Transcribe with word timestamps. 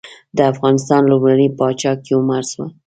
د 0.37 0.37
افغانستان 0.53 1.01
لومړنی 1.11 1.49
پاچا 1.57 1.91
کيومرث 2.05 2.49
وه. 2.57 2.67